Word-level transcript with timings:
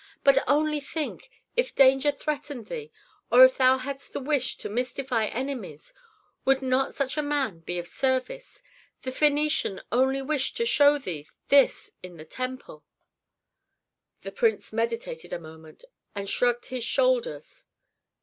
But 0.23 0.39
only 0.49 0.79
think 0.79 1.29
if 1.55 1.75
danger 1.75 2.11
threatened 2.11 2.65
thee, 2.65 2.91
or 3.31 3.45
if 3.45 3.57
thou 3.57 3.77
hadst 3.77 4.13
the 4.13 4.19
wish 4.19 4.57
to 4.57 4.67
mystify 4.67 5.25
enemies, 5.25 5.93
would 6.43 6.59
not 6.63 6.95
such 6.95 7.17
a 7.17 7.21
man 7.21 7.59
be 7.59 7.77
of 7.77 7.87
service? 7.87 8.63
The 9.03 9.11
Phœnician 9.11 9.79
only 9.91 10.23
wished 10.23 10.57
to 10.57 10.65
show 10.65 10.97
thee 10.97 11.27
this 11.49 11.91
in 12.01 12.17
the 12.17 12.25
temple." 12.25 12.83
The 14.23 14.31
prince 14.31 14.73
meditated 14.73 15.33
a 15.33 15.37
moment, 15.37 15.85
and 16.15 16.27
shrugged 16.27 16.65
his 16.65 16.83
shoulders. 16.83 17.65